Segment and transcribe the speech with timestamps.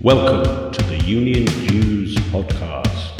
[0.00, 3.16] Welcome to the Union Dues podcast.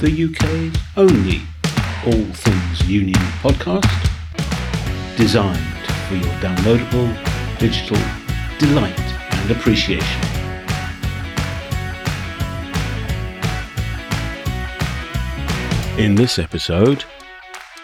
[0.00, 1.42] The UK's only
[2.04, 3.14] all things union
[3.44, 3.86] podcast,
[5.16, 5.56] designed
[6.08, 7.16] for your downloadable
[7.60, 8.23] digital
[8.58, 10.20] delight and appreciation.
[15.98, 17.04] In this episode,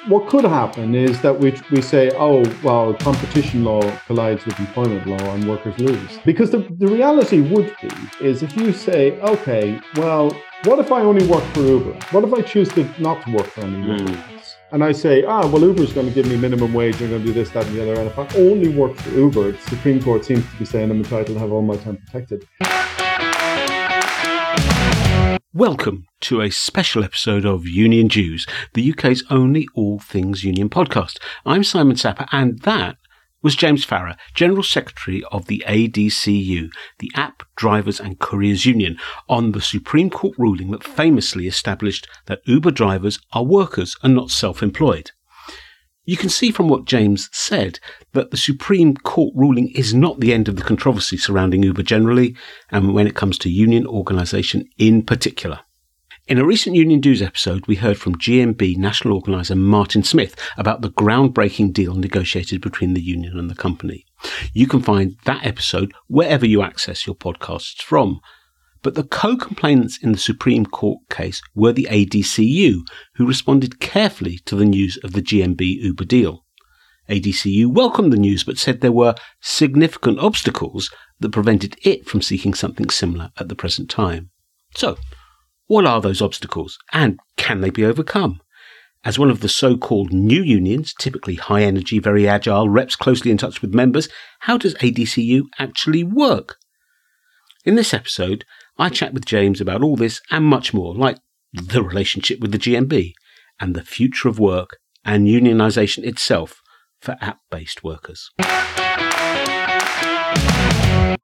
[0.09, 5.06] what could happen is that we, we say, oh, well, competition law collides with employment
[5.06, 6.19] law and workers lose.
[6.25, 11.02] Because the, the reality would be is if you say, okay, well, what if I
[11.02, 11.92] only work for Uber?
[12.11, 14.12] What if I choose to not to work for any Uber?
[14.12, 14.39] Mm.
[14.73, 17.27] And I say, ah, well, Uber's going to give me minimum wage, they're going to
[17.27, 18.01] do this, that, and the other.
[18.01, 20.98] And if I only work for Uber, the Supreme Court seems to be saying I'm
[20.98, 22.47] entitled to have all my time protected.
[25.53, 31.19] Welcome to a special episode of Union Dues, the UK's only all things union podcast.
[31.44, 32.97] I'm Simon Sapper, and that
[33.42, 39.52] was James Farrar, General Secretary of the ADCU, the App Drivers and Couriers Union, on
[39.52, 45.12] the Supreme Court ruling that famously established that Uber drivers are workers and not self-employed.
[46.05, 47.78] You can see from what James said
[48.12, 52.36] that the Supreme Court ruling is not the end of the controversy surrounding Uber generally,
[52.70, 55.60] and when it comes to union organisation in particular.
[56.31, 60.81] In a recent Union Dues episode, we heard from GMB national organiser Martin Smith about
[60.81, 64.06] the groundbreaking deal negotiated between the union and the company.
[64.55, 68.20] You can find that episode wherever you access your podcasts from.
[68.81, 72.83] But the co-complainants in the Supreme Court case were the ADCU,
[73.17, 76.44] who responded carefully to the news of the GMB Uber deal.
[77.09, 82.55] ADCU welcomed the news but said there were significant obstacles that prevented it from seeking
[82.55, 84.31] something similar at the present time.
[84.77, 84.97] So,
[85.70, 88.41] what are those obstacles and can they be overcome?
[89.04, 93.38] As one of the so-called new unions, typically high energy, very agile, reps closely in
[93.38, 94.09] touch with members,
[94.41, 96.56] how does ADCU actually work?
[97.64, 98.44] In this episode,
[98.78, 101.19] I chat with James about all this and much more, like
[101.53, 103.12] the relationship with the GMB
[103.60, 106.62] and the future of work and unionisation itself
[107.00, 108.32] for app-based workers.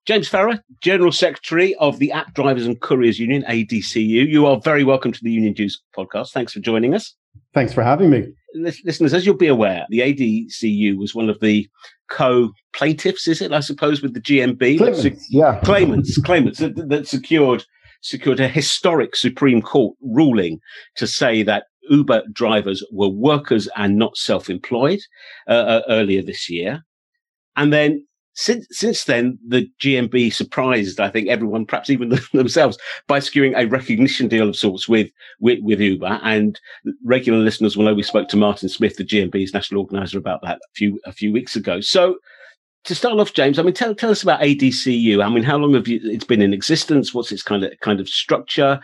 [0.06, 4.28] James Farrar, General Secretary of the App Drivers and Couriers Union, ADCU.
[4.28, 6.30] You are very welcome to the Union Dues podcast.
[6.30, 7.16] Thanks for joining us.
[7.54, 8.28] Thanks for having me.
[8.54, 11.68] Listeners, as you'll be aware, the ADCU was one of the
[12.08, 14.78] co-plaintiffs, is it, I suppose, with the GMB?
[14.78, 15.60] Claimants, se- yeah.
[15.64, 17.64] Claimants, claimants that, that secured
[18.00, 20.60] secured a historic Supreme Court ruling
[20.94, 25.00] to say that Uber drivers were workers and not self-employed
[25.48, 26.84] uh, uh, earlier this year.
[27.56, 28.06] And then
[28.36, 33.66] since since then, the GMB surprised, I think, everyone, perhaps even themselves, by securing a
[33.66, 35.10] recognition deal of sorts with,
[35.40, 36.20] with, with Uber.
[36.22, 36.60] And
[37.02, 40.58] regular listeners will know we spoke to Martin Smith, the GMB's national organizer, about that
[40.58, 41.80] a few a few weeks ago.
[41.80, 42.16] So,
[42.84, 45.24] to start off, James, I mean, tell tell us about ADCU.
[45.24, 47.14] I mean, how long have you it's been in existence?
[47.14, 48.78] What's its kind of kind of structure?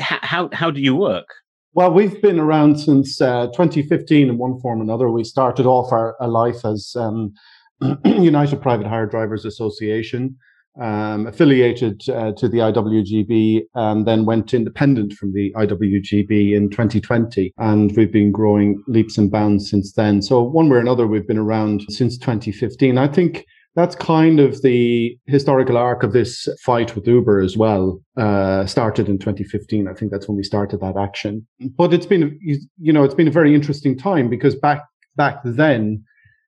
[0.00, 1.26] How how, how do you work?
[1.74, 5.10] Well, we've been around since uh, 2015 in one form or another.
[5.10, 7.34] We started off our, our life as um,
[8.04, 10.36] United Private Hire Drivers Association,
[10.80, 17.52] um, affiliated uh, to the IWGB, and then went independent from the IWGB in 2020.
[17.58, 20.22] And we've been growing leaps and bounds since then.
[20.22, 22.98] So, one way or another, we've been around since 2015.
[22.98, 23.44] I think
[23.76, 28.00] that's kind of the historical arc of this fight with Uber as well.
[28.16, 29.88] Uh, started in 2015.
[29.88, 31.46] I think that's when we started that action.
[31.76, 34.82] But it's been, you know, it's been a very interesting time because back
[35.16, 36.04] back then,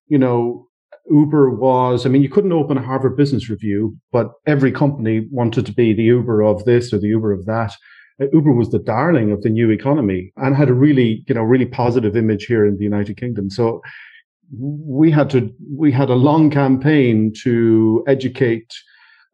[0.08, 0.65] you know,
[1.10, 5.66] Uber was, I mean, you couldn't open a Harvard Business Review, but every company wanted
[5.66, 7.72] to be the Uber of this or the Uber of that.
[8.20, 11.42] Uh, Uber was the darling of the new economy and had a really, you know,
[11.42, 13.50] really positive image here in the United Kingdom.
[13.50, 13.82] So
[14.58, 18.72] we had to, we had a long campaign to educate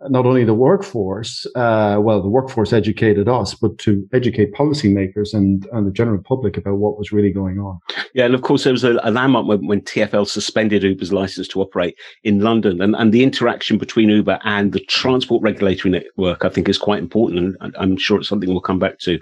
[0.08, 5.66] not only the workforce, uh, well, the workforce educated us, but to educate policymakers and,
[5.72, 7.78] and the general public about what was really going on.
[8.14, 11.48] Yeah, and of course, there was a, a landmark when, when, TFL suspended Uber's license
[11.48, 16.44] to operate in London, and, and the interaction between Uber and the transport regulatory network,
[16.44, 19.18] I think, is quite important, and I'm sure it's something we'll come back to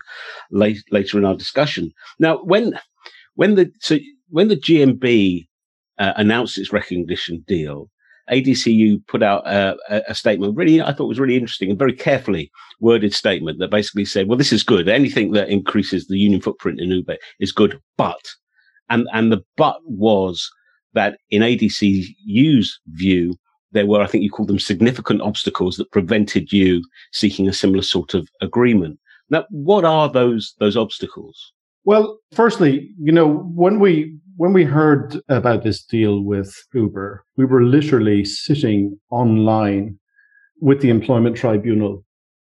[0.50, 1.93] late, later in our discussion.
[2.19, 2.79] Now, when
[3.35, 3.99] when the so
[4.29, 5.47] when the GMB
[5.99, 7.91] uh, announced its recognition deal,
[8.31, 9.77] ADCU put out a,
[10.09, 12.50] a, statement, really, I thought was really interesting and very carefully
[12.81, 14.88] worded statement that basically said, well, this is good.
[14.88, 18.21] Anything that increases the union footprint in Uber is good, but,
[18.88, 20.50] and, and the but was
[20.94, 23.35] that in ADCU's view,
[23.73, 27.83] there were, I think you called them significant obstacles that prevented you seeking a similar
[27.83, 28.99] sort of agreement.
[29.29, 31.53] Now, what are those those obstacles?
[31.85, 37.44] Well, firstly, you know, when we when we heard about this deal with Uber, we
[37.44, 39.98] were literally sitting online
[40.62, 42.02] with the employment tribunal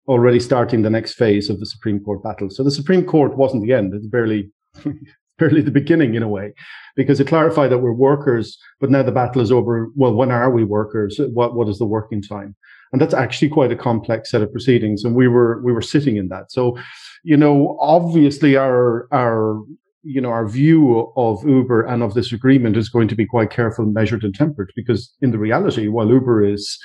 [0.06, 2.50] already starting the next phase of the Supreme Court battle.
[2.50, 3.94] So the Supreme Court wasn't the end.
[3.94, 4.50] It's barely
[5.38, 6.52] barely the beginning in a way,
[6.94, 9.88] because it clarified that we're workers, but now the battle is over.
[9.96, 11.18] Well, when are we workers?
[11.32, 12.54] What what is the working time?
[12.92, 15.04] And that's actually quite a complex set of proceedings.
[15.04, 16.52] And we were we were sitting in that.
[16.52, 16.78] So,
[17.24, 19.62] you know, obviously our our
[20.08, 23.50] you know our view of Uber and of this agreement is going to be quite
[23.50, 26.78] careful, measured, and tempered, because in the reality, while Uber is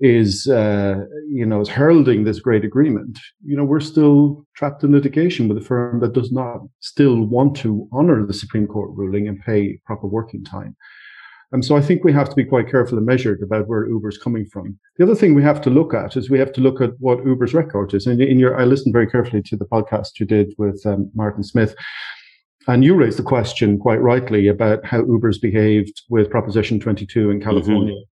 [0.00, 0.96] is uh,
[1.28, 5.56] you know is heralding this great agreement, you know we're still trapped in litigation with
[5.56, 9.78] a firm that does not still want to honor the Supreme Court ruling and pay
[9.86, 10.76] proper working time.
[11.52, 14.16] And so I think we have to be quite careful and measured about where Uber's
[14.16, 14.78] coming from.
[14.96, 17.26] The other thing we have to look at is we have to look at what
[17.26, 18.06] Uber's record is.
[18.06, 21.44] And in your, I listened very carefully to the podcast you did with um, Martin
[21.44, 21.74] Smith,
[22.68, 27.40] and you raised the question quite rightly about how Uber's behaved with Proposition 22 in
[27.40, 27.94] California.
[27.94, 28.08] Mm-hmm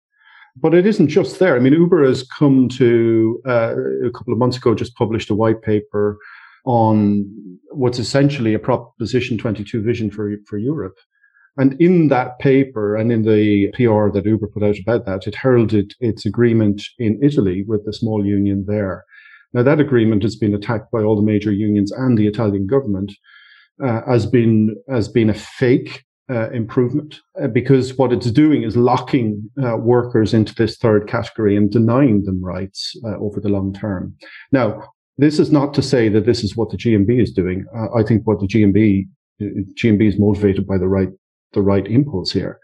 [0.55, 1.55] but it isn't just there.
[1.55, 3.75] I mean, Uber has come to uh,
[4.05, 6.17] a couple of months ago just published a white paper
[6.65, 7.25] on
[7.71, 10.97] what's essentially a Proposition 22 vision for for Europe.
[11.57, 15.35] And in that paper and in the PR that Uber put out about that, it
[15.35, 19.03] heralded its agreement in Italy with the small union there.
[19.51, 23.11] Now, that agreement has been attacked by all the major unions and the Italian government
[23.83, 28.77] uh, as being as being a fake uh, improvement uh, because what it's doing is
[28.77, 33.73] locking uh, workers into this third category and denying them rights uh, over the long
[33.73, 34.15] term.
[34.51, 34.83] Now,
[35.17, 37.65] this is not to say that this is what the GMB is doing.
[37.95, 39.07] I think what the GMB
[39.41, 41.09] GMB is motivated by the right
[41.53, 42.59] the right impulse here.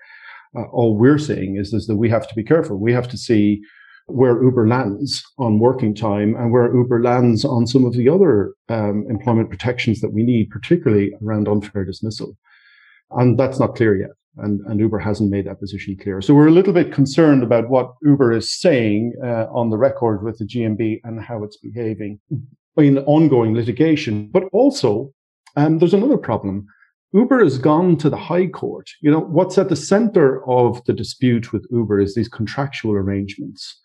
[0.71, 2.77] All we're saying is, is that we have to be careful.
[2.77, 3.61] We have to see
[4.07, 8.53] where Uber lands on working time and where Uber lands on some of the other
[8.69, 12.37] um, employment protections that we need, particularly around unfair dismissal.
[13.11, 14.11] And that's not clear yet.
[14.37, 16.21] And, and Uber hasn't made that position clear.
[16.21, 20.23] So we're a little bit concerned about what Uber is saying uh, on the record
[20.23, 22.19] with the GMB and how it's behaving
[22.77, 24.29] in ongoing litigation.
[24.31, 25.13] But also,
[25.55, 26.67] um, there's another problem.
[27.13, 28.89] Uber has gone to the High Court.
[29.01, 33.79] You know, what's at the center of the dispute with Uber is these contractual arrangements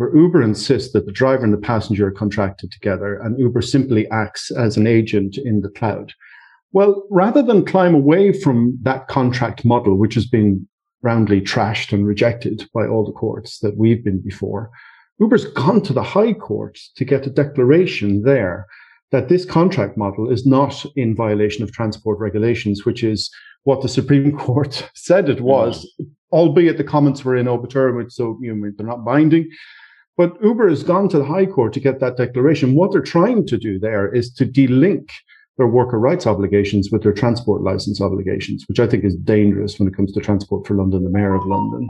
[0.00, 4.10] where Uber insists that the driver and the passenger are contracted together and Uber simply
[4.10, 6.14] acts as an agent in the cloud.
[6.72, 10.66] Well, rather than climb away from that contract model, which has been
[11.02, 14.70] roundly trashed and rejected by all the courts that we've been before,
[15.18, 18.64] Uber's gone to the High Court to get a declaration there
[19.12, 23.30] that this contract model is not in violation of transport regulations, which is
[23.64, 26.06] what the Supreme Court said it was, mm.
[26.32, 29.46] albeit the comments were in obiter, so you know, they're not binding.
[30.16, 32.74] But Uber has gone to the High Court to get that declaration.
[32.74, 35.08] What they're trying to do there is to delink
[35.56, 39.88] their worker rights obligations with their transport license obligations, which I think is dangerous when
[39.88, 41.88] it comes to Transport for London, the Mayor of London.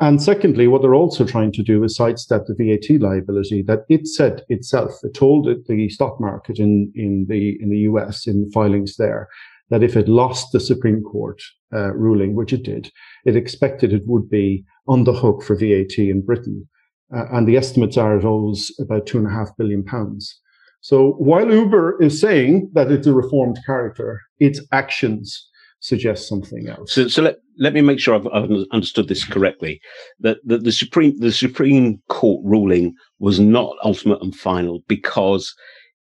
[0.00, 4.06] And secondly, what they're also trying to do is sidestep the VAT liability that it
[4.06, 4.92] said itself.
[5.02, 9.28] It told the stock market in, in the in the US in filings there
[9.68, 11.40] that if it lost the Supreme Court
[11.72, 12.90] uh, ruling, which it did,
[13.24, 16.68] it expected it would be on the hook for VAT in Britain.
[17.14, 20.40] Uh, and the estimates are it owes about two and a half billion pounds.
[20.80, 25.48] So while Uber is saying that it's a reformed character, its actions
[25.80, 26.92] suggest something else.
[26.92, 29.80] So, so let, let me make sure I've, I've understood this correctly.
[30.20, 35.54] That, that the Supreme the Supreme Court ruling was not ultimate and final because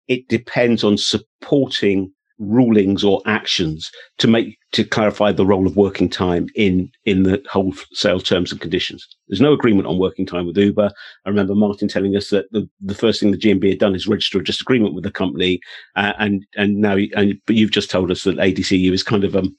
[0.08, 2.12] it depends on supporting
[2.44, 7.42] rulings or actions to make to clarify the role of working time in in the
[7.50, 9.08] wholesale terms and conditions.
[9.28, 10.92] There's no agreement on working time with Uber.
[11.26, 14.08] I remember Martin telling us that the, the first thing the GMB had done is
[14.08, 15.60] register a disagreement with the company,
[15.96, 19.36] uh, and and now and but you've just told us that ADCU is kind of
[19.36, 19.56] um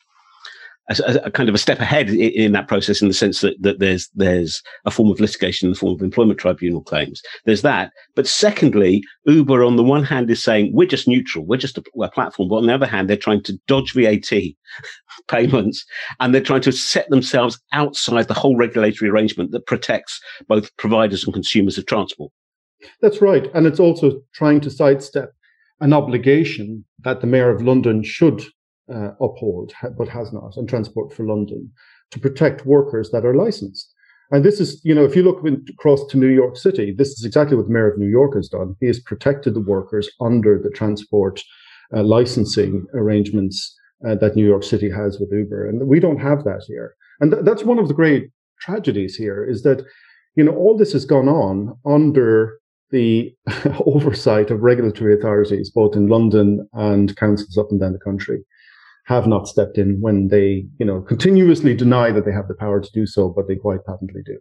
[0.89, 3.61] a, a, kind of a step ahead in, in, that process in the sense that,
[3.61, 7.23] that there's there's a form of litigation in the form of employment tribunal claims.
[7.45, 7.93] There's that.
[8.15, 11.85] But secondly, Uber on the one hand is saying we're just neutral, we're just a,
[11.95, 14.31] we're a platform, but on the other hand, they're trying to dodge VAT
[15.29, 15.85] payments
[16.21, 21.25] and they're trying to set themselves outside the whole regulatory arrangement that protects both providers
[21.25, 22.31] and consumers of transport.
[23.01, 23.49] That's right.
[23.55, 25.33] And it's also trying to sidestep
[25.81, 28.43] an obligation that the Mayor of London should
[28.93, 31.71] uh, uphold, but has not, and Transport for London
[32.11, 33.93] to protect workers that are licensed.
[34.31, 37.25] And this is, you know, if you look across to New York City, this is
[37.25, 38.75] exactly what the mayor of New York has done.
[38.81, 41.43] He has protected the workers under the transport
[41.95, 45.69] uh, licensing arrangements uh, that New York City has with Uber.
[45.69, 46.95] And we don't have that here.
[47.21, 49.85] And th- that's one of the great tragedies here is that
[50.37, 52.59] you know, all this has gone on under
[52.91, 53.35] the
[53.87, 58.45] oversight of regulatory authorities, both in London and councils up and down the country,
[59.05, 62.81] have not stepped in when they, you know, continuously deny that they have the power
[62.81, 64.39] to do so, but they quite patently do.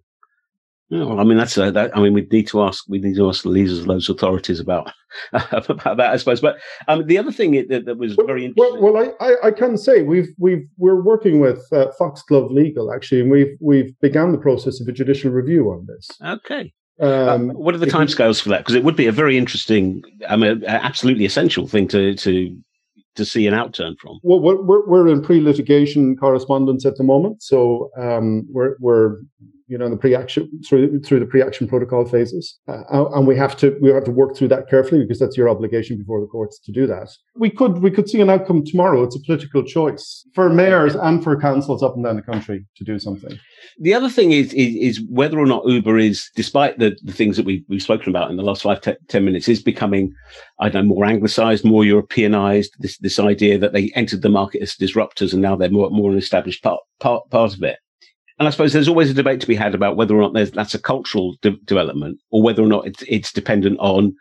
[0.90, 1.96] Yeah, well, I mean that's uh, that.
[1.98, 2.84] I mean, we need to ask.
[2.88, 4.92] We need to ask the leaders of those authorities about
[5.34, 6.40] about that, I suppose.
[6.40, 8.80] But um, the other thing that, that was well, very interesting.
[8.82, 12.94] Well, well I, I, I, can say we've we've we're working with uh, Foxglove Legal
[12.94, 16.10] actually, and we've we've begun the process of a judicial review on this.
[16.24, 16.72] Okay.
[17.00, 18.60] Um, uh, what are the timescales for that?
[18.60, 22.56] Because it would be a very interesting, I mean, absolutely essential thing to to
[23.16, 24.20] to see an outturn from.
[24.24, 29.18] Well, we're we're in pre-litigation correspondence at the moment, so um, we're we're
[29.68, 33.78] you know, the pre-action through through the pre-action protocol phases, uh, and we have to
[33.82, 36.72] we have to work through that carefully because that's your obligation before the courts to
[36.72, 37.10] do that.
[37.36, 39.04] We could we could see an outcome tomorrow.
[39.04, 42.84] It's a political choice for mayors and for councils up and down the country to
[42.84, 43.40] do something.
[43.80, 47.38] The other thing is is, is whether or not Uber is, despite the, the things
[47.38, 50.14] that we, we've spoken about in the last five te- ten minutes, is becoming,
[50.60, 52.70] I don't know, more anglicised, more Europeanised.
[52.80, 56.12] This this idea that they entered the market as disruptors and now they're more more
[56.12, 57.78] an established part part part of it.
[58.44, 60.74] And I suppose there's always a debate to be had about whether or not that's
[60.74, 64.14] a cultural de- development or whether or not it's, it's dependent on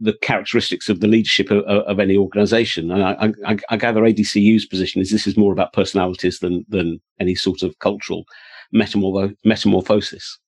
[0.00, 2.90] the characteristics of the leadership of, of any organization.
[2.90, 7.02] And I, I, I, gather ADCU's position is this is more about personalities than, than
[7.20, 8.24] any sort of cultural
[8.74, 10.38] metamorph- metamorphosis.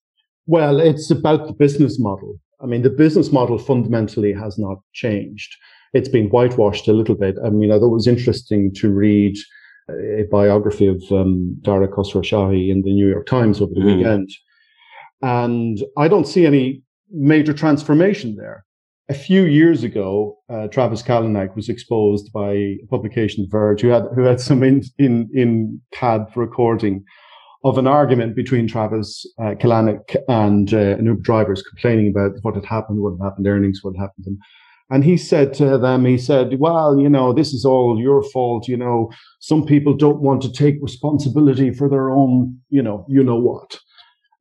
[0.46, 2.40] Well, it's about the business model.
[2.62, 5.54] I mean, the business model fundamentally has not changed.
[5.92, 7.36] It's been whitewashed a little bit.
[7.44, 9.36] I mean, I thought it was interesting to read
[9.90, 13.96] a biography of um, Dara Khosrowshahi in the New York Times over the mm.
[13.96, 14.30] weekend.
[15.22, 18.64] And I don't see any major transformation there.
[19.08, 24.06] A few years ago, uh, Travis Kalanick was exposed by a publication, Verge, who had
[24.16, 27.04] who had some in in, in CAD recording
[27.62, 32.56] of an argument between Travis uh, Kalanick and uh, an Uber drivers complaining about what
[32.56, 34.26] had happened, what had happened, earnings, what had happened.
[34.26, 34.38] And
[34.90, 38.68] and he said to them, he said, well, you know, this is all your fault.
[38.68, 43.22] You know, some people don't want to take responsibility for their own, you know, you
[43.22, 43.80] know what.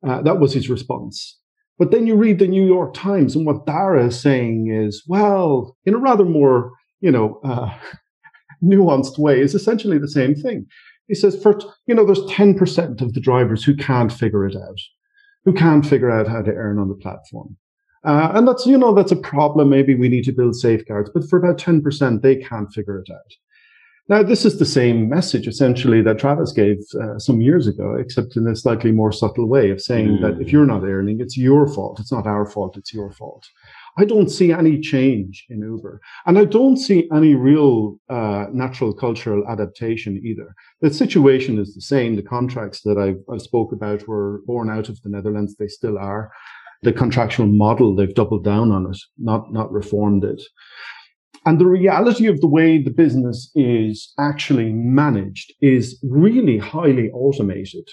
[0.06, 1.38] Uh, that was his response.
[1.78, 5.76] But then you read the New York Times and what Dara is saying is, well,
[5.84, 7.76] in a rather more, you know, uh,
[8.62, 10.66] nuanced way, is essentially the same thing.
[11.08, 14.78] He says, for, you know, there's 10% of the drivers who can't figure it out,
[15.44, 17.56] who can't figure out how to earn on the platform.
[18.06, 19.68] Uh, and that's, you know, that's a problem.
[19.68, 23.32] Maybe we need to build safeguards, but for about 10%, they can't figure it out.
[24.08, 28.36] Now, this is the same message essentially that Travis gave uh, some years ago, except
[28.36, 30.20] in a slightly more subtle way of saying mm.
[30.20, 31.98] that if you're not earning, it's your fault.
[31.98, 32.76] It's not our fault.
[32.76, 33.44] It's your fault.
[33.98, 36.00] I don't see any change in Uber.
[36.26, 40.54] And I don't see any real uh, natural cultural adaptation either.
[40.82, 42.14] The situation is the same.
[42.14, 45.56] The contracts that I, I spoke about were born out of the Netherlands.
[45.56, 46.30] They still are
[46.82, 47.94] the contractual model.
[47.94, 50.42] They've doubled down on it, not, not reformed it.
[51.44, 57.88] And the reality of the way the business is actually managed is really highly automated.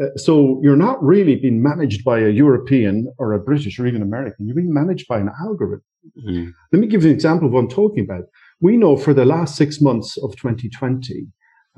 [0.00, 4.02] Uh, so you're not really being managed by a European or a British or even
[4.02, 4.46] American.
[4.46, 5.82] You're being managed by an algorithm.
[6.24, 6.52] Mm.
[6.72, 8.24] Let me give you an example of what I'm talking about.
[8.60, 11.26] We know for the last six months of 2020,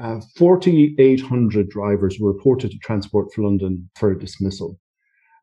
[0.01, 4.79] uh, 4,800 drivers were reported to Transport for London for dismissal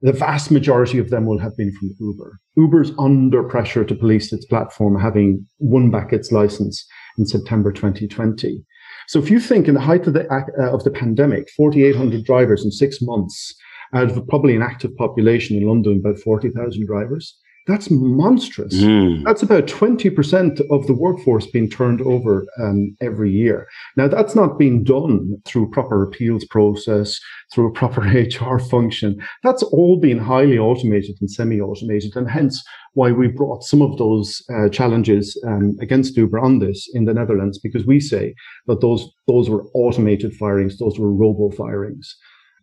[0.01, 2.39] the vast majority of them will have been from Uber.
[2.57, 6.85] Uber's under pressure to police its platform, having won back its license
[7.17, 8.63] in September 2020.
[9.07, 12.65] So if you think in the height of the, uh, of the pandemic, 4,800 drivers
[12.65, 13.55] in six months
[13.93, 18.75] out of probably an active population in London, about 40,000 drivers, that's monstrous.
[18.75, 19.23] Mm.
[19.23, 23.67] That's about 20% of the workforce being turned over um, every year.
[23.97, 27.19] Now, that's not being done through proper appeals process,
[27.51, 29.17] through a proper HR function.
[29.43, 34.43] That's all being highly automated and semi-automated, and hence why we brought some of those
[34.53, 38.35] uh, challenges um, against Uber on this in the Netherlands, because we say
[38.67, 42.15] that those those were automated firings, those were robo firings.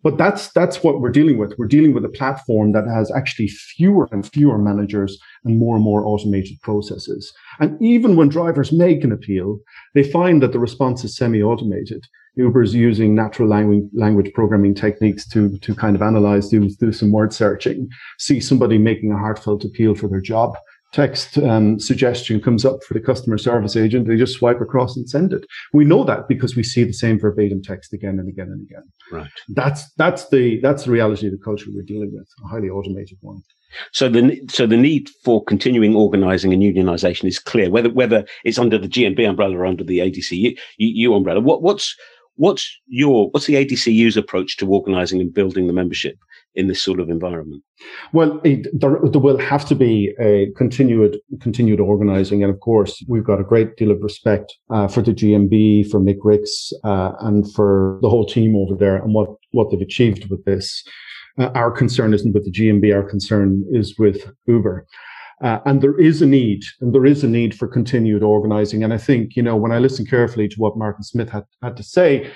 [0.03, 1.55] But that's that's what we're dealing with.
[1.59, 5.85] We're dealing with a platform that has actually fewer and fewer managers and more and
[5.85, 7.33] more automated processes.
[7.61, 9.61] And even when drivers make an appeal,
[9.95, 12.05] they find that the response is semi-automated.
[12.35, 17.13] Uber's using natural language, language programming techniques to, to kind of analyze, do, do some
[17.13, 20.55] word searching, see somebody making a heartfelt appeal for their job
[20.93, 25.09] text um, suggestion comes up for the customer service agent, they just swipe across and
[25.09, 25.45] send it.
[25.73, 28.85] We know that because we see the same verbatim text again and again and again.
[29.11, 29.31] Right.
[29.49, 33.19] That's that's the that's the reality of the culture we're dealing with, a highly automated
[33.21, 33.43] one.
[33.93, 37.71] So the so the need for continuing organising and unionisation is clear.
[37.71, 41.97] Whether whether it's under the GMB umbrella or under the ADCU umbrella, what what's
[42.37, 46.19] what's your what's the ADCU's approach to organising and building the membership
[46.55, 47.63] in this sort of environment?
[48.13, 53.03] Well, it, there, there, will have to be a continued continued organising, and of course,
[53.09, 57.13] we've got a great deal of respect uh, for the GMB, for Mick Rix, uh,
[57.21, 60.83] and for the whole team over there, and what what they've achieved with this.
[61.39, 64.87] Uh, our concern isn't with the GMB; our concern is with Uber.
[65.43, 68.85] Uh, and there is a need, and there is a need for continued organising.
[68.85, 71.77] And I think, you know, when I listen carefully to what Martin Smith had, had
[71.79, 72.31] to say,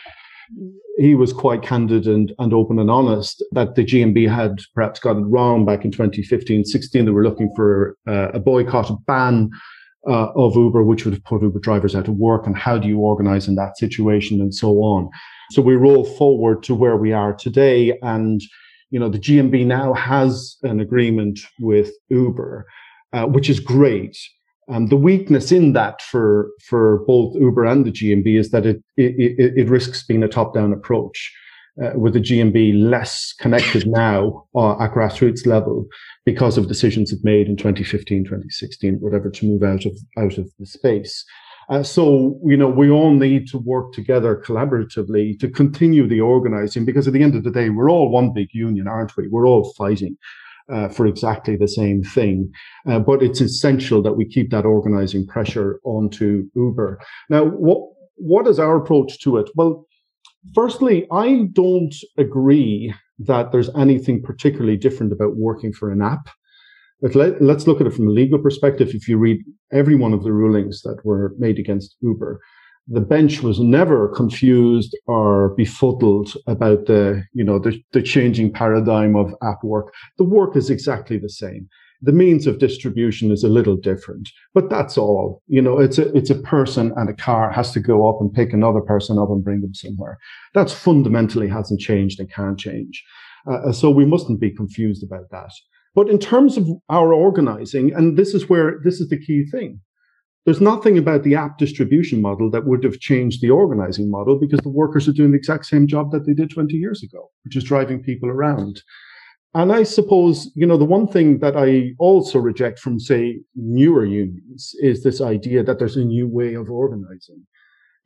[0.98, 5.16] he was quite candid and, and open and honest that the GMB had perhaps got
[5.16, 7.04] it wrong back in 2015 16.
[7.04, 9.50] They were looking for uh, a boycott, a ban
[10.08, 12.46] uh, of Uber, which would have put Uber drivers out of work.
[12.46, 15.10] And how do you organize in that situation and so on?
[15.50, 17.98] So we roll forward to where we are today.
[18.02, 18.40] And,
[18.90, 22.66] you know, the GMB now has an agreement with Uber,
[23.12, 24.16] uh, which is great.
[24.68, 28.82] Um, the weakness in that for for both Uber and the GMB is that it
[28.96, 31.32] it, it risks being a top down approach.
[31.78, 35.86] Uh, with the GMB less connected now uh, at grassroots level
[36.24, 40.50] because of decisions it made in 2015, 2016, whatever, to move out of out of
[40.58, 41.22] the space.
[41.68, 46.84] Uh, so, you know, we all need to work together collaboratively to continue the organizing
[46.86, 49.28] because at the end of the day, we're all one big union, aren't we?
[49.28, 50.16] We're all fighting
[50.72, 52.50] uh, for exactly the same thing.
[52.88, 56.98] Uh, but it's essential that we keep that organizing pressure onto Uber.
[57.30, 57.80] Now, what
[58.16, 59.50] what is our approach to it?
[59.54, 59.86] Well,
[60.54, 66.28] firstly, I don't agree that there's anything particularly different about working for an app.
[67.02, 68.90] But let, us look at it from a legal perspective.
[68.94, 72.40] If you read every one of the rulings that were made against Uber,
[72.88, 79.16] the bench was never confused or befuddled about the, you know, the, the changing paradigm
[79.16, 79.92] of app work.
[80.18, 81.68] The work is exactly the same.
[82.02, 85.42] The means of distribution is a little different, but that's all.
[85.48, 88.32] You know, it's a, it's a person and a car has to go up and
[88.32, 90.18] pick another person up and bring them somewhere.
[90.54, 93.02] That's fundamentally hasn't changed and can't change.
[93.50, 95.50] Uh, so we mustn't be confused about that.
[95.94, 99.80] But in terms of our organizing, and this is where this is the key thing
[100.46, 104.60] there's nothing about the app distribution model that would have changed the organizing model because
[104.60, 107.56] the workers are doing the exact same job that they did 20 years ago, which
[107.56, 108.80] is driving people around.
[109.54, 114.04] And I suppose, you know, the one thing that I also reject from, say, newer
[114.04, 117.44] unions is this idea that there's a new way of organizing.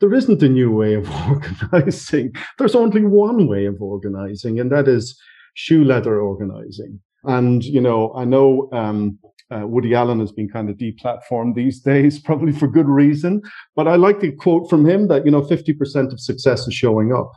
[0.01, 2.33] There isn't a new way of organizing.
[2.57, 5.21] There's only one way of organizing, and that is
[5.55, 7.01] shoe leather organizing.
[7.25, 9.19] And, you know, I know um,
[9.51, 13.43] uh, Woody Allen has been kind of deplatformed these days, probably for good reason.
[13.77, 17.13] But I like the quote from him that, you know, 50% of success is showing
[17.13, 17.33] up.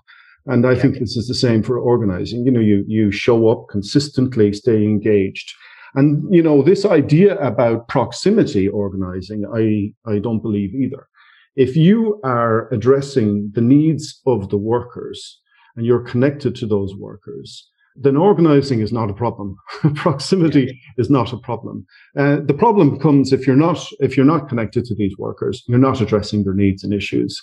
[0.45, 0.81] And I yeah.
[0.81, 2.45] think this is the same for organizing.
[2.45, 5.53] You know, you, you show up consistently, stay engaged.
[5.95, 11.07] And, you know, this idea about proximity organizing, I, I don't believe either.
[11.55, 15.39] If you are addressing the needs of the workers
[15.75, 19.55] and you're connected to those workers, then organizing is not a problem.
[19.95, 20.93] Proximity yeah.
[20.97, 21.85] is not a problem.
[22.17, 25.77] Uh, the problem comes if you're not if you're not connected to these workers, you're
[25.77, 27.41] not addressing their needs and issues.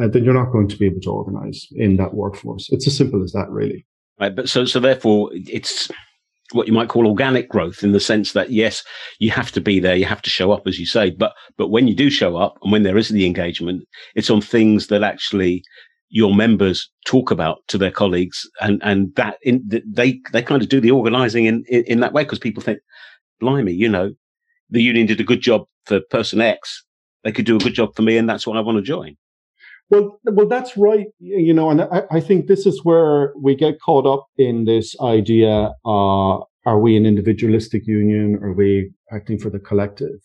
[0.00, 2.70] Uh, then you're not going to be able to organize in that workforce.
[2.70, 3.84] It's as simple as that, really.
[4.18, 5.90] Right, but so so therefore, it's
[6.52, 8.84] what you might call organic growth in the sense that yes,
[9.18, 11.10] you have to be there, you have to show up, as you say.
[11.10, 14.40] But but when you do show up and when there is the engagement, it's on
[14.40, 15.64] things that actually
[16.12, 20.68] your members talk about to their colleagues and and that in, they they kind of
[20.68, 22.78] do the organizing in in, in that way because people think
[23.40, 24.12] blimey you know
[24.70, 26.84] the union did a good job for person x.
[27.24, 29.16] They could do a good job for me and that's what i want to join.
[29.90, 33.80] Well well that's right you know and i, I think this is where we get
[33.80, 38.38] caught up in this idea uh, are we an individualistic union?
[38.42, 40.20] Are we acting for the collective?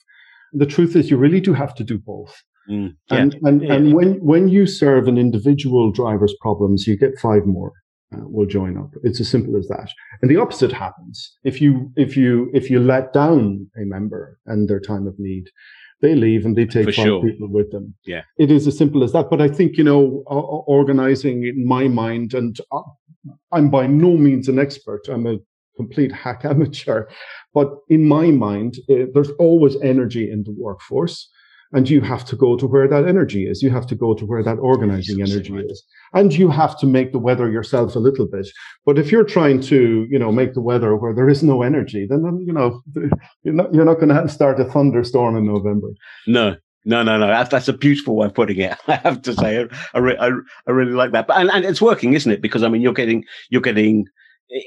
[0.54, 3.18] The truth is you really do have to do both Mm, yeah.
[3.18, 3.74] And and, yeah.
[3.74, 7.74] and when when you serve an individual driver's problems, you get five more
[8.14, 8.92] uh, will join up.
[9.04, 9.90] It's as simple as that.
[10.22, 14.70] And the opposite happens if you if you if you let down a member and
[14.70, 15.50] their time of need.
[16.00, 17.24] They leave and they take For five sure.
[17.24, 17.96] people with them.
[18.06, 19.32] Yeah, it is as simple as that.
[19.32, 22.82] But I think you know, organizing in my mind, and uh,
[23.52, 25.08] I'm by no means an expert.
[25.10, 25.38] I'm a
[25.76, 27.08] complete hack amateur,
[27.52, 31.28] but in my mind, uh, there's always energy in the workforce
[31.74, 33.62] and you have to go to where that energy is.
[33.62, 35.84] You have to go to where that organizing energy is.
[36.14, 38.48] And you have to make the weather yourself a little bit.
[38.86, 42.08] But if you're trying to, you know, make the weather where there is no energy,
[42.10, 42.82] then, you know,
[43.44, 45.90] you're not, you're not going to start a thunderstorm in November.
[46.26, 47.28] No, no, no, no.
[47.28, 48.78] That's, that's a beautiful way of putting it.
[48.88, 50.32] I have to say, I, I, I,
[50.68, 51.28] I really like that.
[51.28, 52.42] But and, and it's working, isn't it?
[52.42, 54.06] Because I mean, you're getting you're getting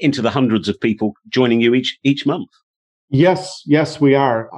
[0.01, 2.49] into the hundreds of people joining you each each month.
[3.13, 4.49] Yes, yes, we are.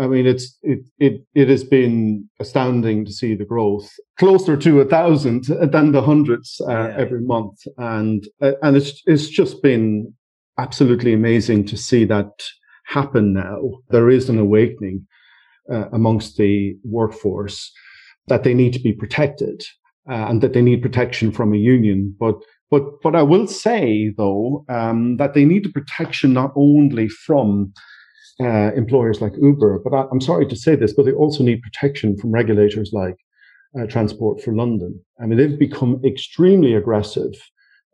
[0.00, 4.80] I mean, it's it it it has been astounding to see the growth, closer to
[4.80, 6.94] a thousand than the hundreds uh, yeah.
[6.96, 10.14] every month, and uh, and it's it's just been
[10.56, 12.30] absolutely amazing to see that
[12.86, 13.60] happen now.
[13.90, 15.04] There is an awakening
[15.68, 17.72] uh, amongst the workforce
[18.28, 19.62] that they need to be protected
[20.08, 22.14] uh, and that they need protection from a union.
[22.20, 22.36] But
[22.70, 27.72] but but I will say though um, that they need the protection not only from
[28.40, 31.62] uh, employers like Uber, but I, am sorry to say this, but they also need
[31.62, 33.16] protection from regulators like
[33.78, 35.00] uh, Transport for London.
[35.20, 37.32] I mean, they've become extremely aggressive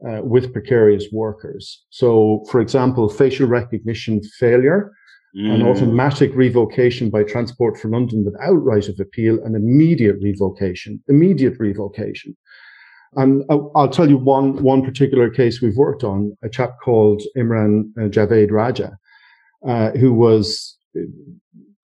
[0.09, 1.85] uh, with precarious workers.
[1.91, 4.93] So, for example, facial recognition failure,
[5.37, 5.55] mm.
[5.55, 11.59] an automatic revocation by Transport for London without right of appeal, and immediate revocation, immediate
[11.61, 12.37] revocation.
[13.15, 16.37] And I'll, I'll tell you one one particular case we've worked on.
[16.43, 18.97] A chap called Imran uh, Javed Raja,
[19.67, 20.77] uh, who was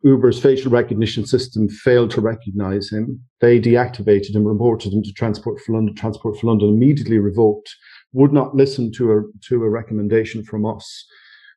[0.03, 3.21] Uber's facial recognition system failed to recognize him.
[3.41, 5.95] They deactivated him, reported him to Transport for London.
[5.95, 7.75] Transport for London immediately revoked
[8.13, 11.07] would not listen to a, to a recommendation from us.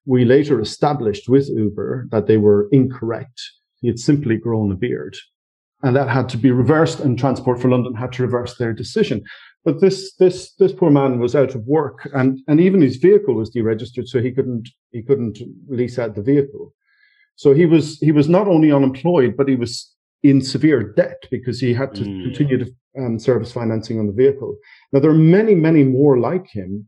[0.05, 3.41] We later established with Uber that they were incorrect.
[3.81, 5.15] He had simply grown a beard.
[5.83, 9.23] And that had to be reversed, and Transport for London had to reverse their decision.
[9.65, 13.35] But this this this poor man was out of work, and and even his vehicle
[13.35, 16.73] was deregistered, so he couldn't he couldn't lease out the vehicle.
[17.35, 19.91] So he was he was not only unemployed, but he was
[20.23, 22.23] in severe debt because he had to mm.
[22.23, 24.57] continue to um, service financing on the vehicle.
[24.91, 26.87] Now, there are many, many more like him.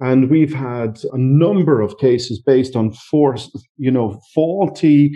[0.00, 5.12] And we've had a number of cases based on force, you know, faulty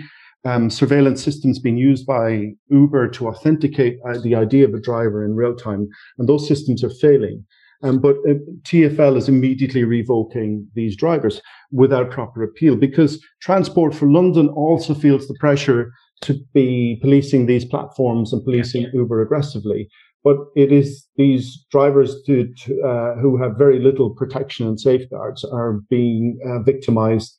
[0.47, 5.25] um, surveillance systems being used by Uber to authenticate uh, the ID of a driver
[5.25, 5.89] in real time.
[6.17, 7.45] And those systems are failing.
[7.83, 14.09] Um, but uh, TFL is immediately revoking these drivers without proper appeal because Transport for
[14.09, 18.89] London also feels the pressure to be policing these platforms and policing yeah.
[18.93, 19.89] Uber aggressively.
[20.23, 25.43] But it is these drivers to, to, uh, who have very little protection and safeguards
[25.43, 27.35] are being uh, victimized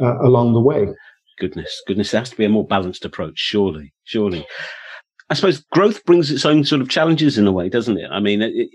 [0.00, 0.88] uh, along the way.
[1.38, 4.46] Goodness, goodness, there has to be a more balanced approach, surely, surely.
[5.30, 8.08] I suppose growth brings its own sort of challenges in a way, doesn't it?
[8.10, 8.70] I mean, it, it,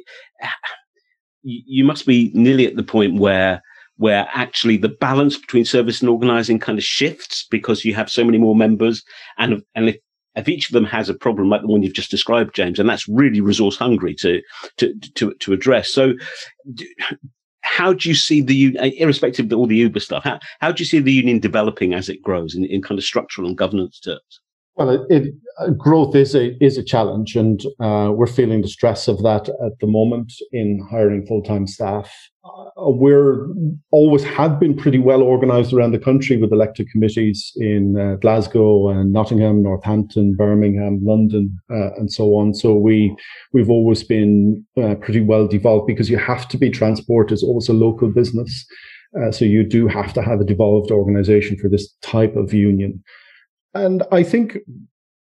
[1.43, 3.61] you must be nearly at the point where
[3.99, 8.23] where actually the balance between service and organizing kind of shifts because you have so
[8.23, 9.03] many more members
[9.37, 9.97] and and if,
[10.35, 12.89] if each of them has a problem like the one you've just described james and
[12.89, 14.41] that's really resource hungry to
[14.77, 16.13] to to, to address so
[17.77, 20.81] how do you see the uh, irrespective of all the uber stuff how, how do
[20.81, 23.99] you see the union developing as it grows in, in kind of structural and governance
[23.99, 24.41] terms
[24.79, 28.69] well, it, it, uh, growth is a is a challenge, and uh, we're feeling the
[28.69, 32.09] stress of that at the moment in hiring full time staff.
[32.45, 33.47] Uh, we're
[33.91, 38.87] always have been pretty well organised around the country with elected committees in uh, Glasgow
[38.87, 42.53] and Nottingham, Northampton, Birmingham, London, uh, and so on.
[42.53, 43.13] So we
[43.51, 47.67] we've always been uh, pretty well devolved because you have to be transport is always
[47.67, 48.65] a local business.
[49.31, 53.03] so you do have to have a devolved organisation for this type of union.
[53.73, 54.57] And I think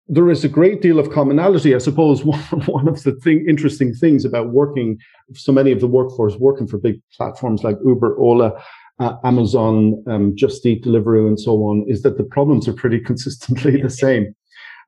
[0.07, 1.75] there is a great deal of commonality.
[1.75, 4.97] I suppose one, one of the thing, interesting things about working,
[5.33, 8.61] so many of the workforce working for big platforms like Uber, Ola,
[8.99, 12.99] uh, Amazon, um, Just Eat, Deliveroo, and so on, is that the problems are pretty
[13.05, 14.35] consistently the same.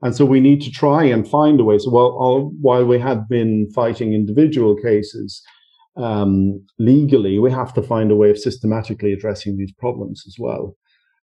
[0.01, 1.77] And so we need to try and find a way.
[1.77, 5.43] So while, all, while we have been fighting individual cases
[5.95, 10.75] um, legally, we have to find a way of systematically addressing these problems as well.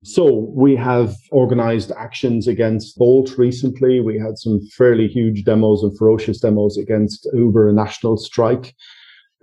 [0.05, 4.01] So we have organized actions against Bolt recently.
[4.01, 8.77] We had some fairly huge demos and ferocious demos against Uber, a national strike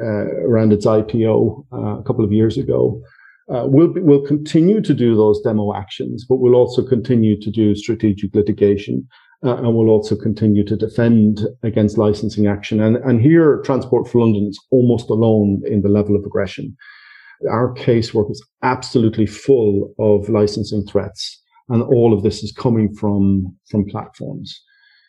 [0.01, 3.01] uh, around its IPO uh, a couple of years ago.
[3.53, 7.51] Uh, we'll, be, we'll continue to do those demo actions, but we'll also continue to
[7.51, 9.05] do strategic litigation.
[9.43, 12.79] Uh, and we'll also continue to defend against licensing action.
[12.79, 16.75] And, and here, Transport for London is almost alone in the level of aggression
[17.49, 21.41] our casework is absolutely full of licensing threats.
[21.69, 24.61] And all of this is coming from, from platforms.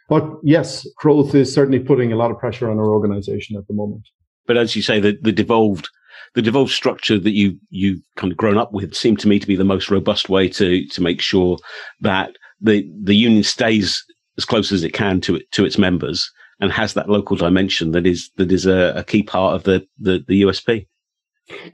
[0.08, 3.74] But yes, growth is certainly putting a lot of pressure on our organization at the
[3.74, 4.08] moment.
[4.46, 5.88] But as you say, the, the devolved
[6.34, 9.46] the devolved structure that you you've kind of grown up with seemed to me to
[9.46, 11.58] be the most robust way to to make sure
[12.00, 14.04] that the the union stays
[14.36, 17.92] as close as it can to it to its members and has that local dimension
[17.92, 20.86] that is that is a, a key part of the, the the USP.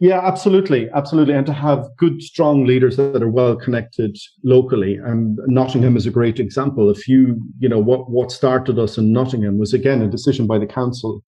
[0.01, 4.97] Yeah, absolutely, absolutely, and to have good, strong leaders that are well connected locally.
[4.97, 6.91] And Nottingham is a great example.
[6.91, 10.59] If you, you know, what what started us in Nottingham was again a decision by
[10.59, 11.23] the council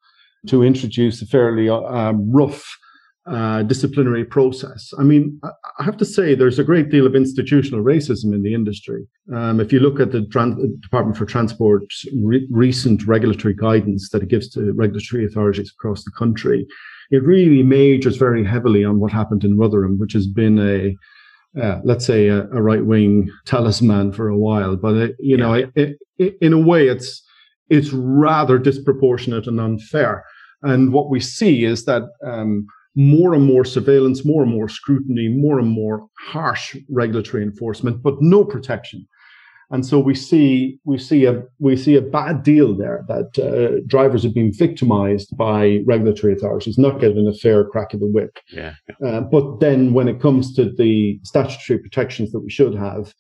[0.47, 2.79] to introduce a fairly um, rough
[3.27, 4.93] uh, disciplinary process.
[4.99, 8.55] I mean, I have to say there's a great deal of institutional racism in the
[8.55, 9.07] industry.
[9.35, 14.29] Um, if you look at the Department for Transport's re- recent regulatory guidance that it
[14.29, 16.67] gives to regulatory authorities across the country,
[17.11, 20.95] it really majors very heavily on what happened in Rotherham, which has been a
[21.61, 24.77] uh, let's say a, a right wing talisman for a while.
[24.77, 25.45] But it, you yeah.
[25.45, 27.23] know, it, it, in a way, it's
[27.71, 30.25] it's rather disproportionate and unfair.
[30.63, 35.29] And what we see is that um, more and more surveillance, more and more scrutiny,
[35.29, 39.07] more and more harsh regulatory enforcement, but no protection.
[39.71, 43.81] And so we see we see a we see a bad deal there that uh,
[43.87, 48.39] drivers are being victimized by regulatory authorities, not getting a fair crack of the whip.
[48.53, 48.75] Yeah.
[49.05, 53.15] Uh, but then when it comes to the statutory protections that we should have,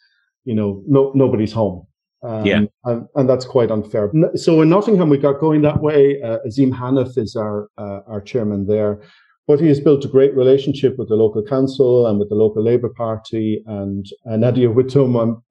[0.45, 1.87] you know, no, nobody's home.
[2.23, 2.61] Um, yeah.
[2.85, 4.11] And, and, that's quite unfair.
[4.35, 6.23] So in Nottingham, we got going that way.
[6.23, 9.03] Uh, Azim Hanif is our uh, our chairman there.
[9.47, 12.63] But he has built a great relationship with the local council and with the local
[12.63, 13.63] Labour Party.
[13.67, 15.43] And uh, Nadia Whittome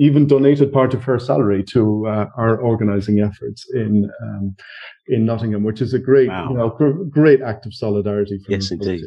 [0.00, 4.56] even donated part of her salary to uh, our organising efforts in um,
[5.08, 6.48] in Nottingham, which is a great, wow.
[6.48, 8.38] you know, gr- great act of solidarity.
[8.38, 9.02] From yes, indeed.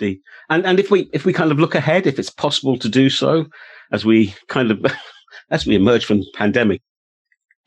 [0.00, 0.20] indeed.
[0.48, 3.10] And and if we if we kind of look ahead, if it's possible to do
[3.10, 3.46] so,
[3.92, 4.84] as we kind of
[5.50, 6.80] as we emerge from the pandemic,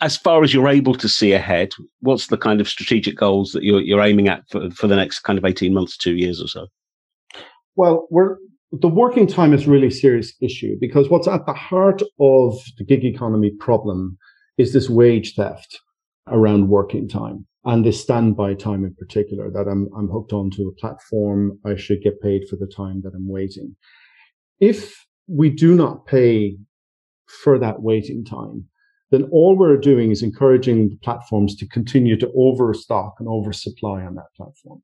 [0.02, 3.64] as far as you're able to see ahead, what's the kind of strategic goals that
[3.64, 6.48] you're, you're aiming at for, for the next kind of 18 months, two years or
[6.48, 6.68] so?
[7.76, 8.38] Well, we're,
[8.72, 12.84] the working time is a really serious issue because what's at the heart of the
[12.84, 14.18] gig economy problem
[14.58, 15.80] is this wage theft
[16.28, 20.74] around working time and this standby time in particular that I'm, I'm hooked onto a
[20.74, 21.60] platform.
[21.64, 23.76] I should get paid for the time that I'm waiting.
[24.60, 26.58] If we do not pay
[27.28, 28.68] for that waiting time,
[29.12, 34.16] then all we're doing is encouraging the platforms to continue to overstock and oversupply on
[34.16, 34.82] that platform.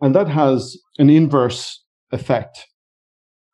[0.00, 2.66] And that has an inverse effect.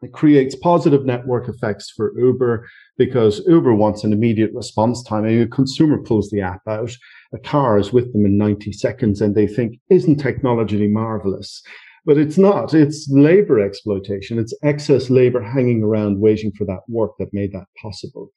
[0.03, 5.27] It creates positive network effects for Uber because Uber wants an immediate response time.
[5.27, 6.91] A consumer pulls the app out,
[7.33, 11.63] a car is with them in 90 seconds, and they think, isn't technology marvelous?
[12.07, 12.73] But it's not.
[12.73, 14.39] It's labor exploitation.
[14.39, 18.33] It's excess labor hanging around waiting for that work that made that possible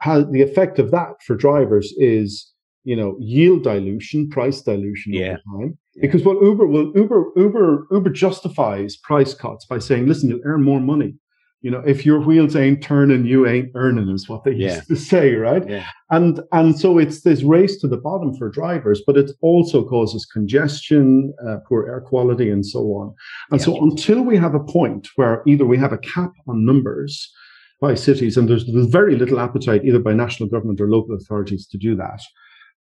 [0.00, 2.52] how the effect of that for drivers is
[2.84, 5.36] you know yield dilution price dilution yeah.
[5.54, 10.28] over time because what uber will uber uber uber justifies price cuts by saying listen
[10.28, 11.14] you'll earn more money
[11.62, 14.76] you know if your wheels ain't turning you ain't earning is what they yeah.
[14.76, 15.86] used to say right yeah.
[16.10, 20.24] and and so it's this race to the bottom for drivers but it also causes
[20.24, 23.12] congestion uh, poor air quality and so on
[23.50, 27.32] and so until we have a point where either we have a cap on numbers
[27.80, 31.66] by cities, and there's, there's very little appetite either by national government or local authorities
[31.66, 32.20] to do that,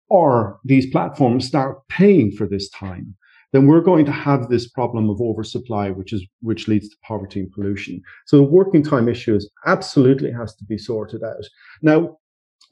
[0.09, 3.15] or these platforms start paying for this time,
[3.53, 7.41] then we're going to have this problem of oversupply, which is which leads to poverty
[7.41, 8.01] and pollution.
[8.27, 11.45] So the working time issues absolutely has to be sorted out.
[11.83, 12.19] Now,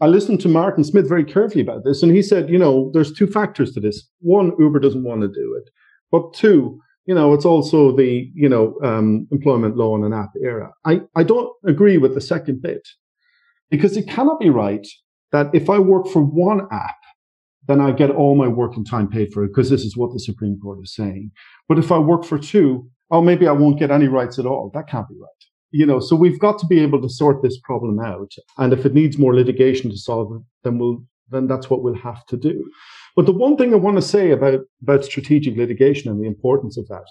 [0.01, 3.13] I listened to Martin Smith very carefully about this, and he said, you know, there's
[3.13, 4.09] two factors to this.
[4.21, 5.71] One, Uber doesn't want to do it,
[6.13, 10.29] but two, you know, it's also the, you know, um, employment law in an app
[10.45, 10.71] era.
[10.85, 12.87] I, I don't agree with the second bit
[13.71, 14.87] because it cannot be right
[15.33, 16.99] that if I work for one app,
[17.67, 20.21] then I get all my working time paid for it because this is what the
[20.21, 21.31] Supreme Court is saying.
[21.67, 24.71] But if I work for two, oh, maybe I won't get any rights at all.
[24.75, 25.31] That can't be right.
[25.71, 28.33] You know, so we've got to be able to sort this problem out.
[28.59, 31.95] And if it needs more litigation to solve it, then we'll, then that's what we'll
[31.95, 32.71] have to do.
[33.19, 36.79] But the one thing I want to say about, about strategic litigation and the importance
[36.79, 37.03] of that,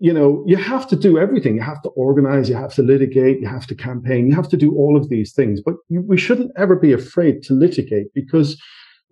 [0.00, 1.54] you know, you have to do everything.
[1.54, 4.56] You have to organize, you have to litigate, you have to campaign, you have to
[4.56, 5.60] do all of these things.
[5.64, 8.60] But you, we shouldn't ever be afraid to litigate because,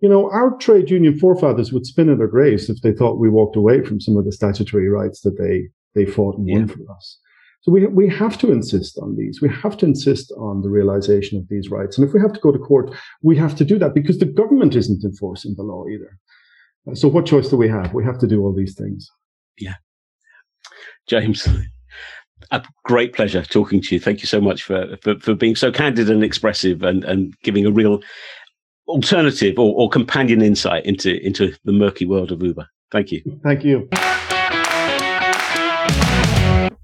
[0.01, 3.29] you know, our trade union forefathers would spin in their graves if they thought we
[3.29, 6.57] walked away from some of the statutory rights that they, they fought and yeah.
[6.57, 7.17] won for us.
[7.65, 9.41] So we, we have to insist on these.
[9.41, 11.97] We have to insist on the realization of these rights.
[11.97, 12.93] And if we have to go to court,
[13.23, 16.19] we have to do that because the government isn't enforcing the law either.
[16.93, 17.93] So what choice do we have?
[17.93, 19.09] We have to do all these things.
[19.57, 19.75] Yeah.
[21.07, 21.47] James,
[22.51, 23.99] a great pleasure talking to you.
[23.99, 27.65] Thank you so much for, for, for being so candid and expressive and, and giving
[27.65, 28.01] a real
[28.87, 32.67] alternative or, or companion insight into, into the murky world of Uber.
[32.91, 33.39] Thank you.
[33.43, 33.89] Thank you.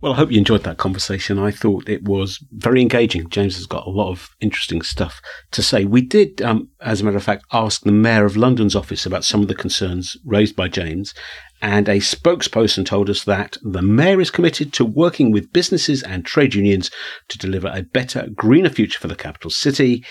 [0.01, 1.37] Well, I hope you enjoyed that conversation.
[1.37, 3.29] I thought it was very engaging.
[3.29, 5.85] James has got a lot of interesting stuff to say.
[5.85, 9.23] We did, um, as a matter of fact, ask the Mayor of London's office about
[9.23, 11.13] some of the concerns raised by James,
[11.61, 16.25] and a spokesperson told us that the Mayor is committed to working with businesses and
[16.25, 16.89] trade unions
[17.27, 20.03] to deliver a better, greener future for the capital city.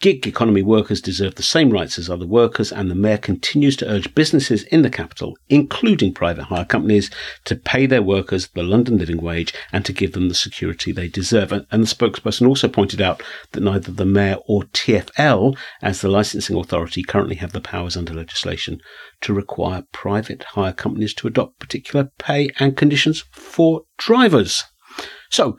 [0.00, 3.90] Gig economy workers deserve the same rights as other workers, and the Mayor continues to
[3.90, 7.10] urge businesses in the capital, including private hire companies,
[7.44, 11.08] to pay their workers the London living wage and to give them the security they
[11.08, 11.50] deserve.
[11.50, 16.56] And, the spokesperson also pointed out that neither the Mayor or TFL, as the licensing
[16.56, 18.80] authority, currently have the powers under legislation
[19.22, 24.62] to require private hire companies to adopt particular pay and conditions for drivers.
[25.28, 25.58] So,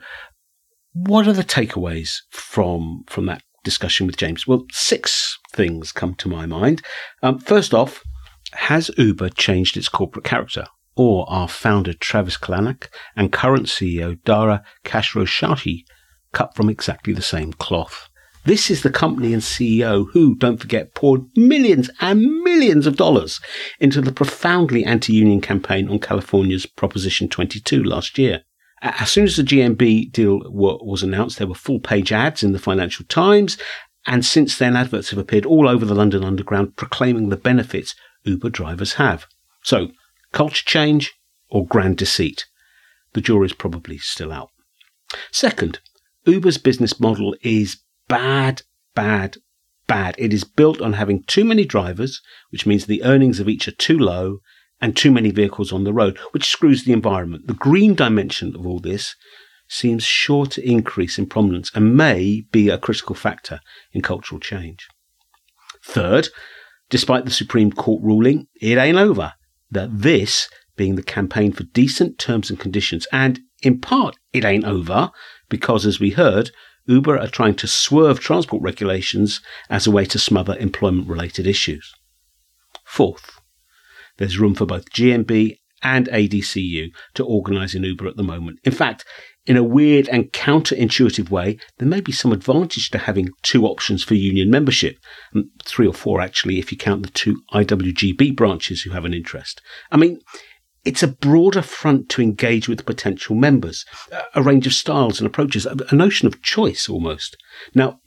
[0.92, 4.46] what are the takeaways from from that discussion with James?
[4.46, 6.82] Well, six things come to my mind.
[7.22, 8.02] Um, first off,
[8.52, 10.66] has Uber changed its corporate character?
[10.96, 15.84] Or are founder Travis Kalanick and current CEO Dara Khosrowshahi
[16.32, 18.08] cut from exactly the same cloth?
[18.44, 23.38] This is the company and CEO who, don't forget, poured millions and millions of dollars
[23.78, 28.42] into the profoundly anti union campaign on California's Proposition 22 last year.
[28.82, 32.58] As soon as the GMB deal was announced, there were full page ads in the
[32.58, 33.58] Financial Times.
[34.06, 38.48] And since then, adverts have appeared all over the London Underground proclaiming the benefits Uber
[38.48, 39.26] drivers have.
[39.62, 39.90] So,
[40.32, 41.12] culture change
[41.50, 42.46] or grand deceit?
[43.12, 44.50] The jury's probably still out.
[45.30, 45.80] Second,
[46.24, 48.62] Uber's business model is bad,
[48.94, 49.36] bad,
[49.86, 50.14] bad.
[50.18, 53.72] It is built on having too many drivers, which means the earnings of each are
[53.72, 54.38] too low,
[54.80, 57.46] and too many vehicles on the road, which screws the environment.
[57.46, 59.14] The green dimension of all this
[59.68, 63.60] seems sure to increase in prominence and may be a critical factor
[63.92, 64.88] in cultural change.
[65.84, 66.28] Third,
[66.88, 69.34] despite the Supreme Court ruling, it ain't over.
[69.70, 74.64] That this being the campaign for decent terms and conditions, and in part, it ain't
[74.64, 75.10] over
[75.48, 76.50] because, as we heard,
[76.86, 81.94] Uber are trying to swerve transport regulations as a way to smother employment related issues.
[82.84, 83.39] Fourth,
[84.20, 88.60] there's room for both GMB and ADCU to organise in Uber at the moment.
[88.64, 89.04] In fact,
[89.46, 94.04] in a weird and counterintuitive way, there may be some advantage to having two options
[94.04, 94.98] for union membership,
[95.34, 99.14] mm, three or four actually, if you count the two IWGB branches who have an
[99.14, 99.62] interest.
[99.90, 100.20] I mean,
[100.84, 103.84] it's a broader front to engage with potential members,
[104.34, 107.36] a range of styles and approaches, a notion of choice almost.
[107.74, 108.00] Now,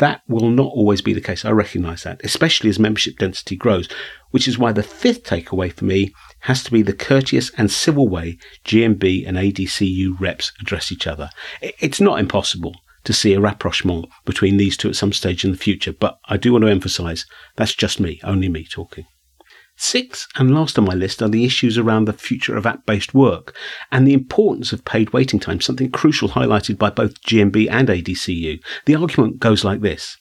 [0.00, 1.44] that will not always be the case.
[1.44, 3.86] I recognize that, especially as membership density grows,
[4.30, 8.08] which is why the fifth takeaway for me has to be the courteous and civil
[8.08, 11.28] way GMB and ADCU reps address each other.
[11.60, 15.58] It's not impossible to see a rapprochement between these two at some stage in the
[15.58, 19.06] future, but I do want to emphasize that's just me, only me talking.
[19.82, 23.14] Six, and last on my list, are the issues around the future of app based
[23.14, 23.56] work
[23.90, 28.60] and the importance of paid waiting time, something crucial highlighted by both GMB and ADCU.
[28.84, 30.18] The argument goes like this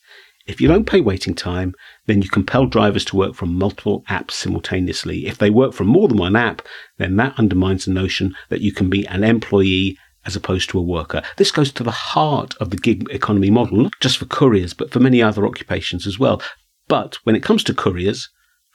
[0.47, 1.73] If you don't pay waiting time,
[2.05, 5.27] then you compel drivers to work from multiple apps simultaneously.
[5.27, 6.61] If they work from more than one app,
[6.97, 10.83] then that undermines the notion that you can be an employee as opposed to a
[10.83, 11.21] worker.
[11.35, 14.89] This goes to the heart of the gig economy model, not just for couriers, but
[14.89, 16.41] for many other occupations as well.
[16.87, 18.29] But when it comes to couriers,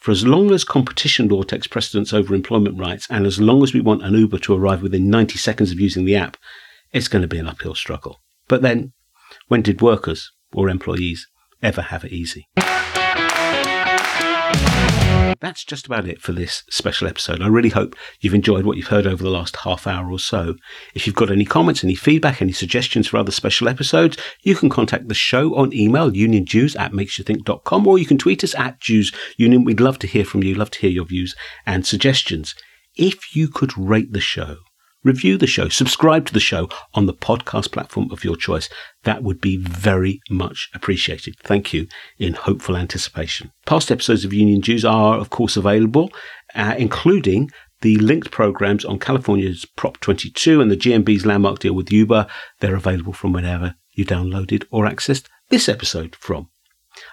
[0.04, 3.72] for as long as competition law takes precedence over employment rights, and as long as
[3.72, 6.36] we want an Uber to arrive within 90 seconds of using the app,
[6.92, 8.20] it's going to be an uphill struggle.
[8.46, 8.92] But then,
[9.48, 11.26] when did workers or employees
[11.62, 12.46] ever have it easy?
[15.44, 17.42] That's just about it for this special episode.
[17.42, 20.54] I really hope you've enjoyed what you've heard over the last half hour or so.
[20.94, 24.70] If you've got any comments, any feedback, any suggestions for other special episodes, you can
[24.70, 29.12] contact the show on email, uniondues at makesyouthink.com, or you can tweet us at Dues
[29.36, 29.64] Union.
[29.64, 32.54] We'd love to hear from you, love to hear your views and suggestions.
[32.96, 34.56] If you could rate the show,
[35.04, 38.68] review the show, subscribe to the show on the podcast platform of your choice.
[39.04, 41.36] That would be very much appreciated.
[41.40, 41.86] Thank you
[42.18, 43.52] in hopeful anticipation.
[43.66, 46.10] Past episodes of Union Dues are, of course, available,
[46.54, 47.50] uh, including
[47.82, 52.26] the linked programs on California's Prop 22 and the GMB's landmark deal with Uber.
[52.60, 56.48] They're available from whenever you downloaded or accessed this episode from.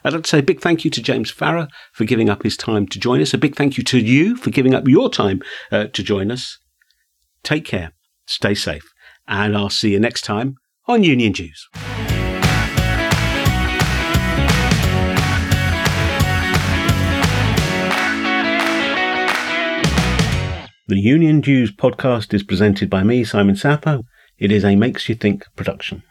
[0.03, 2.55] I'd like to say a big thank you to James Farrar for giving up his
[2.55, 3.33] time to join us.
[3.33, 6.57] A big thank you to you for giving up your time uh, to join us.
[7.43, 7.93] Take care,
[8.27, 8.93] stay safe,
[9.27, 10.55] and I'll see you next time
[10.87, 11.67] on Union Dues.
[20.87, 24.01] The Union Dues podcast is presented by me, Simon Sapper.
[24.37, 26.03] It is a Makes You Think production.